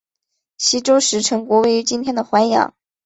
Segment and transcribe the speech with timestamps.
[0.57, 2.73] 西周时陈国位于今天的淮阳。